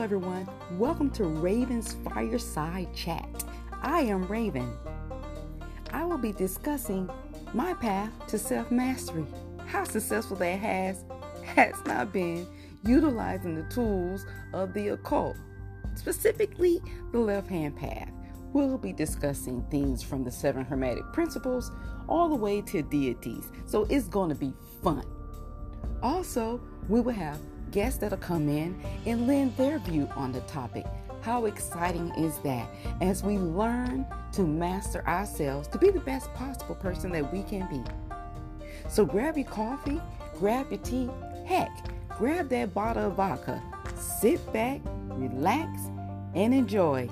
everyone. 0.00 0.48
Welcome 0.78 1.10
to 1.10 1.24
Raven's 1.24 1.96
Fireside 2.02 2.94
Chat. 2.94 3.44
I 3.82 4.00
am 4.00 4.26
Raven. 4.26 4.72
I 5.92 6.02
will 6.02 6.16
be 6.16 6.32
discussing 6.32 7.10
my 7.52 7.74
path 7.74 8.10
to 8.28 8.38
self 8.38 8.70
mastery, 8.70 9.26
how 9.66 9.84
successful 9.84 10.38
that 10.38 10.58
has 10.60 11.04
has 11.44 11.74
not 11.84 12.10
been 12.10 12.46
utilizing 12.86 13.54
the 13.54 13.64
tools 13.64 14.24
of 14.54 14.72
the 14.72 14.88
occult, 14.88 15.36
specifically 15.94 16.80
the 17.12 17.18
left 17.18 17.50
hand 17.50 17.76
path. 17.76 18.10
We'll 18.54 18.78
be 18.78 18.94
discussing 18.94 19.62
things 19.70 20.02
from 20.02 20.24
the 20.24 20.30
seven 20.30 20.64
hermetic 20.64 21.04
principles 21.12 21.70
all 22.08 22.30
the 22.30 22.34
way 22.34 22.62
to 22.62 22.80
deities, 22.80 23.50
so 23.66 23.84
it's 23.90 24.08
going 24.08 24.30
to 24.30 24.36
be 24.36 24.54
fun. 24.82 25.04
Also, 26.02 26.62
we 26.88 27.02
will 27.02 27.12
have 27.12 27.38
guests 27.76 27.98
that'll 27.98 28.16
come 28.16 28.48
in 28.48 28.74
and 29.04 29.26
lend 29.26 29.54
their 29.58 29.78
view 29.80 30.08
on 30.16 30.32
the 30.32 30.40
topic. 30.42 30.86
How 31.20 31.44
exciting 31.44 32.10
is 32.16 32.38
that 32.38 32.66
as 33.02 33.22
we 33.22 33.36
learn 33.36 34.06
to 34.32 34.44
master 34.44 35.06
ourselves 35.06 35.68
to 35.68 35.78
be 35.78 35.90
the 35.90 36.00
best 36.00 36.32
possible 36.32 36.74
person 36.76 37.12
that 37.12 37.30
we 37.30 37.42
can 37.42 37.68
be? 37.68 37.84
So 38.88 39.04
grab 39.04 39.36
your 39.36 39.46
coffee, 39.46 40.00
grab 40.38 40.70
your 40.70 40.80
tea, 40.80 41.10
heck, 41.44 41.68
grab 42.16 42.48
that 42.48 42.72
bottle 42.72 43.08
of 43.08 43.16
vodka, 43.16 43.62
sit 43.94 44.40
back, 44.54 44.80
relax, 45.08 45.68
and 46.34 46.54
enjoy. 46.54 47.10